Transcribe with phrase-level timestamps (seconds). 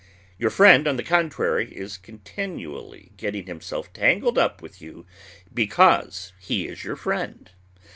[0.39, 5.05] Your friend, on the contrary, is continually getting himself tangled up with you
[5.53, 7.51] "because he is your friend."